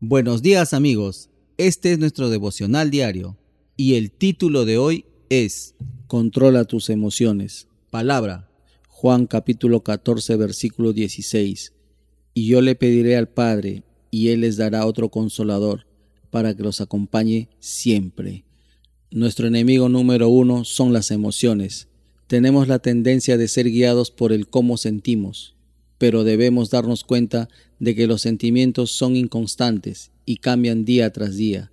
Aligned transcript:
Buenos 0.00 0.42
días 0.42 0.74
amigos, 0.74 1.30
este 1.56 1.90
es 1.90 1.98
nuestro 1.98 2.28
devocional 2.28 2.90
diario 2.90 3.38
y 3.78 3.94
el 3.94 4.10
título 4.10 4.66
de 4.66 4.76
hoy 4.76 5.06
es 5.30 5.74
Controla 6.06 6.66
tus 6.66 6.90
emociones. 6.90 7.66
Palabra, 7.88 8.50
Juan 8.88 9.26
capítulo 9.26 9.82
14 9.82 10.36
versículo 10.36 10.92
16. 10.92 11.72
Y 12.34 12.46
yo 12.46 12.60
le 12.60 12.74
pediré 12.74 13.16
al 13.16 13.30
Padre 13.30 13.84
y 14.10 14.28
Él 14.28 14.42
les 14.42 14.58
dará 14.58 14.84
otro 14.84 15.08
consolador 15.08 15.86
para 16.28 16.54
que 16.54 16.62
los 16.62 16.82
acompañe 16.82 17.48
siempre. 17.58 18.44
Nuestro 19.10 19.46
enemigo 19.46 19.88
número 19.88 20.28
uno 20.28 20.66
son 20.66 20.92
las 20.92 21.10
emociones. 21.10 21.88
Tenemos 22.26 22.68
la 22.68 22.80
tendencia 22.80 23.38
de 23.38 23.48
ser 23.48 23.70
guiados 23.70 24.10
por 24.10 24.34
el 24.34 24.46
cómo 24.46 24.76
sentimos 24.76 25.55
pero 25.98 26.24
debemos 26.24 26.70
darnos 26.70 27.04
cuenta 27.04 27.48
de 27.78 27.94
que 27.94 28.06
los 28.06 28.22
sentimientos 28.22 28.90
son 28.90 29.16
inconstantes 29.16 30.10
y 30.24 30.36
cambian 30.36 30.84
día 30.84 31.12
tras 31.12 31.36
día. 31.36 31.70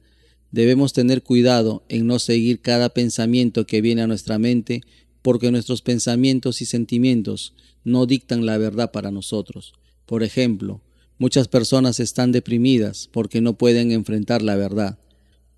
Debemos 0.52 0.94
tener 0.94 1.24
cuidado 1.24 1.84
en 1.90 2.06
no 2.08 2.20
seguir 2.20 2.62
cada 2.62 2.90
pensamiento 2.90 3.66
que 3.66 3.82
viene 3.82 4.04
a 4.04 4.08
nuestra 4.08 4.38
mente, 4.38 4.82
porque 5.22 5.52
nuestros 5.52 5.82
pensamientos 5.82 6.62
y 6.62 6.66
sentimientos 6.66 7.54
no 7.84 8.06
dictan 8.06 8.46
la 8.46 8.58
verdad 8.58 8.92
para 8.92 9.12
nosotros. 9.12 9.74
Por 10.06 10.22
ejemplo, 10.22 10.82
muchas 11.18 11.48
personas 11.48 12.00
están 12.00 12.32
deprimidas 12.32 13.10
porque 13.12 13.42
no 13.42 13.58
pueden 13.58 13.92
enfrentar 13.92 14.42
la 14.42 14.56
verdad, 14.56 15.00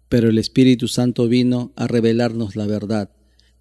pero 0.07 0.29
el 0.29 0.37
Espíritu 0.37 0.87
Santo 0.87 1.27
vino 1.27 1.71
a 1.75 1.87
revelarnos 1.87 2.55
la 2.55 2.67
verdad 2.67 3.09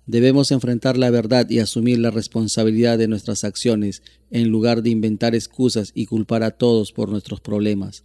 Debemos 0.07 0.51
enfrentar 0.51 0.99
la 0.99 1.11
verdad 1.11 1.49
y 1.49 1.61
asumir 1.61 1.99
la 1.99 2.11
responsabilidad 2.11 2.99
de 2.99 3.09
nuestras 3.09 3.43
acciones 3.43 4.03
en 4.31 4.49
lugar 4.49 4.83
de 4.83 4.91
inventar 4.91 5.35
excusas 5.35 5.93
y 5.95 6.07
culpar 6.07 6.43
a 6.43 6.51
todos 6.51 6.93
por 6.93 7.09
nuestros 7.09 7.41
problemas. 7.41 8.05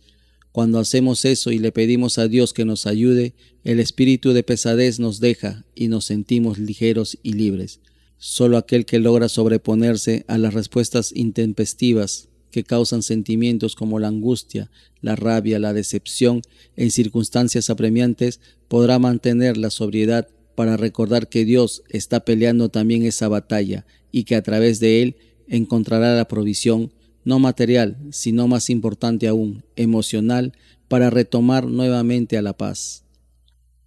Cuando 0.51 0.79
hacemos 0.79 1.25
eso 1.25 1.51
y 1.51 1.59
le 1.59 1.71
pedimos 1.71 2.17
a 2.17 2.27
Dios 2.27 2.53
que 2.53 2.65
nos 2.65 2.87
ayude, 2.87 3.35
el 3.63 3.79
espíritu 3.79 4.33
de 4.33 4.43
pesadez 4.43 4.99
nos 4.99 5.19
deja 5.19 5.65
y 5.75 5.89
nos 5.89 6.05
sentimos 6.05 6.57
ligeros 6.57 7.17
y 7.21 7.33
libres. 7.33 7.81
Solo 8.17 8.57
aquel 8.57 8.85
que 8.85 8.99
logra 8.99 9.29
sobreponerse 9.29 10.25
a 10.27 10.37
las 10.37 10.53
respuestas 10.53 11.11
intempestivas 11.13 12.29
que 12.51 12.63
causan 12.63 13.03
sentimientos 13.03 13.75
como 13.75 13.99
la 13.99 14.07
angustia, 14.07 14.71
la 15.01 15.15
rabia, 15.15 15.59
la 15.59 15.73
decepción 15.73 16.41
en 16.75 16.91
circunstancias 16.91 17.69
apremiantes 17.69 18.39
podrá 18.67 18.97
mantener 18.97 19.55
la 19.55 19.69
sobriedad 19.69 20.27
para 20.59 20.75
recordar 20.75 21.29
que 21.29 21.45
Dios 21.45 21.83
está 21.87 22.25
peleando 22.25 22.67
también 22.67 23.03
esa 23.03 23.29
batalla 23.29 23.85
y 24.11 24.25
que 24.25 24.35
a 24.35 24.41
través 24.41 24.81
de 24.81 25.01
él 25.01 25.15
encontrará 25.47 26.17
la 26.17 26.27
provisión, 26.27 26.91
no 27.23 27.39
material, 27.39 27.95
sino 28.11 28.45
más 28.49 28.69
importante 28.69 29.29
aún, 29.29 29.63
emocional, 29.77 30.51
para 30.89 31.09
retomar 31.09 31.65
nuevamente 31.67 32.35
a 32.37 32.41
la 32.41 32.57
paz. 32.57 33.05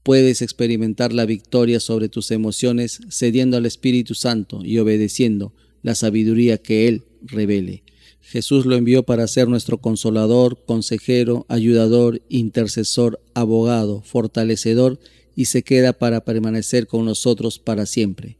Puedes 0.03 0.41
experimentar 0.41 1.12
la 1.12 1.27
victoria 1.27 1.78
sobre 1.78 2.09
tus 2.09 2.31
emociones 2.31 3.00
cediendo 3.11 3.59
al 3.59 3.67
Espíritu 3.67 4.15
Santo 4.15 4.65
y 4.65 4.78
obedeciendo 4.78 5.53
la 5.83 5.95
sabiduría 5.95 6.56
que 6.56 6.89
Él 6.89 7.03
revele. 7.20 7.83
Jesús 8.23 8.65
lo 8.65 8.77
envió 8.77 9.03
para 9.03 9.28
ser 9.28 9.47
nuestro 9.47 9.77
consolador, 9.77 10.65
consejero, 10.65 11.45
ayudador, 11.50 12.23
intercesor, 12.31 13.20
abogado, 13.34 14.00
fortalecedor 14.00 14.98
y 15.34 15.47
se 15.47 15.62
queda 15.62 15.92
para 15.92 16.25
permanecer 16.25 16.86
con 16.86 17.05
nosotros 17.05 17.58
para 17.58 17.86
siempre. 17.86 18.38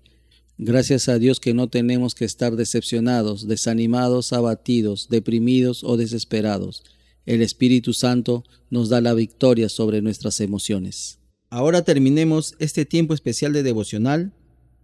Gracias 0.59 1.09
a 1.09 1.19
Dios 1.19 1.41
que 1.41 1.55
no 1.55 1.69
tenemos 1.69 2.15
que 2.15 2.25
estar 2.25 2.57
decepcionados, 2.57 3.49
desanimados, 3.49 4.33
abatidos, 4.33 5.09
deprimidos 5.09 5.83
o 5.83 5.97
desesperados. 5.97 6.85
El 7.27 7.43
Espíritu 7.43 7.93
Santo 7.93 8.45
nos 8.71 8.89
da 8.89 9.01
la 9.01 9.15
victoria 9.15 9.69
sobre 9.69 10.03
nuestras 10.03 10.41
emociones. 10.41 11.19
Ahora 11.51 11.83
terminemos 11.83 12.55
este 12.59 12.85
tiempo 12.85 13.15
especial 13.15 13.53
de 13.53 13.63
devocional 13.63 14.33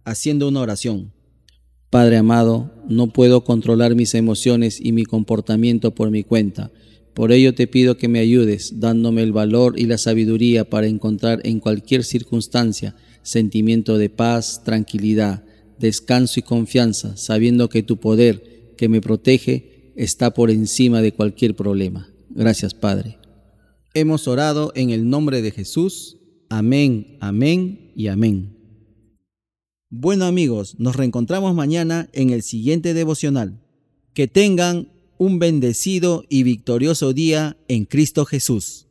haciendo 0.03 0.47
una 0.47 0.61
oración. 0.61 1.13
Padre 1.89 2.17
amado, 2.17 2.71
no 2.87 3.11
puedo 3.11 3.43
controlar 3.43 3.95
mis 3.95 4.13
emociones 4.15 4.79
y 4.79 4.91
mi 4.91 5.05
comportamiento 5.05 5.95
por 5.95 6.11
mi 6.11 6.23
cuenta 6.23 6.71
por 7.19 7.33
ello 7.33 7.53
te 7.53 7.67
pido 7.67 7.97
que 7.97 8.07
me 8.07 8.19
ayudes, 8.19 8.79
dándome 8.79 9.23
el 9.23 9.33
valor 9.33 9.77
y 9.77 9.87
la 9.87 9.97
sabiduría 9.97 10.69
para 10.69 10.87
encontrar 10.87 11.41
en 11.43 11.59
cualquier 11.59 12.05
circunstancia 12.05 12.95
sentimiento 13.23 13.97
de 13.97 14.09
paz, 14.09 14.63
tranquilidad, 14.63 15.43
descanso 15.79 16.39
y 16.39 16.43
confianza, 16.43 17.17
sabiendo 17.17 17.67
que 17.67 17.83
tu 17.83 17.97
poder 17.97 18.73
que 18.77 18.87
me 18.87 19.01
protege 19.01 19.91
está 19.97 20.33
por 20.33 20.49
encima 20.49 21.01
de 21.01 21.11
cualquier 21.11 21.57
problema. 21.57 22.07
Gracias, 22.29 22.73
Padre. 22.73 23.17
Hemos 23.93 24.29
orado 24.29 24.71
en 24.73 24.89
el 24.89 25.09
nombre 25.09 25.41
de 25.41 25.51
Jesús. 25.51 26.19
Amén, 26.47 27.17
amén 27.19 27.91
y 27.97 28.07
amén. 28.07 28.55
Bueno 29.89 30.23
amigos, 30.23 30.75
nos 30.79 30.95
reencontramos 30.95 31.53
mañana 31.53 32.07
en 32.13 32.29
el 32.29 32.43
siguiente 32.43 32.93
devocional. 32.93 33.59
Que 34.13 34.29
tengan 34.29 34.98
un 35.19 35.37
bendecido 35.37 36.23
y 36.29 36.43
victorioso 36.43 37.13
día 37.13 37.57
en 37.67 37.85
Cristo 37.85 38.25
Jesús. 38.25 38.88